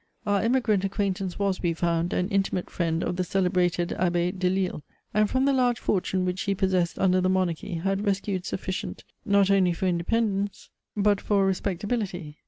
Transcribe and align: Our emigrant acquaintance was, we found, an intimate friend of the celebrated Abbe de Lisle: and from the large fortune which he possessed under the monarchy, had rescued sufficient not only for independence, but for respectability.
Our 0.25 0.41
emigrant 0.41 0.83
acquaintance 0.83 1.37
was, 1.37 1.61
we 1.61 1.75
found, 1.75 2.11
an 2.11 2.27
intimate 2.29 2.71
friend 2.71 3.03
of 3.03 3.17
the 3.17 3.23
celebrated 3.23 3.93
Abbe 3.93 4.31
de 4.31 4.49
Lisle: 4.49 4.81
and 5.13 5.29
from 5.29 5.45
the 5.45 5.53
large 5.53 5.77
fortune 5.77 6.25
which 6.25 6.41
he 6.41 6.55
possessed 6.55 6.97
under 6.97 7.21
the 7.21 7.29
monarchy, 7.29 7.75
had 7.75 8.03
rescued 8.03 8.43
sufficient 8.47 9.03
not 9.25 9.51
only 9.51 9.73
for 9.73 9.85
independence, 9.85 10.71
but 10.97 11.21
for 11.21 11.45
respectability. 11.45 12.39